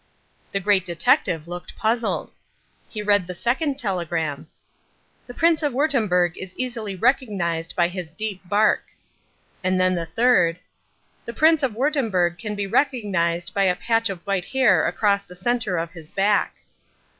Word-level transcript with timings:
The 0.51 0.59
Great 0.59 0.83
Detective 0.83 1.47
looked 1.47 1.77
puzzled. 1.77 2.31
He 2.89 3.03
read 3.03 3.27
the 3.27 3.35
second 3.35 3.77
telegram. 3.77 4.47
"The 5.27 5.33
Prince 5.35 5.61
of 5.61 5.73
Wurttemberg 5.73 6.35
is 6.37 6.55
easily 6.57 6.95
recognised 6.95 7.75
by 7.75 7.87
his 7.87 8.11
deep 8.11 8.41
bark." 8.49 8.81
And 9.63 9.79
then 9.79 9.93
the 9.93 10.07
third. 10.07 10.57
"The 11.25 11.33
Prince 11.33 11.61
of 11.61 11.75
Wurttemberg 11.75 12.39
can 12.39 12.55
be 12.55 12.65
recognised 12.65 13.53
by 13.53 13.65
a 13.65 13.75
patch 13.75 14.09
of 14.09 14.25
white 14.25 14.45
hair 14.45 14.87
across 14.87 15.21
the 15.21 15.35
centre 15.35 15.77
of 15.77 15.91
his 15.91 16.09
back." 16.11 16.55